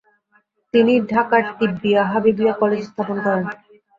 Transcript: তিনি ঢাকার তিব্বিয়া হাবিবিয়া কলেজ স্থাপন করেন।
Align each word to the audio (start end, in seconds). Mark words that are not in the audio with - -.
তিনি 0.73 0.93
ঢাকার 1.11 1.43
তিব্বিয়া 1.57 2.01
হাবিবিয়া 2.11 2.53
কলেজ 2.61 2.81
স্থাপন 2.89 3.17
করেন। 3.25 3.43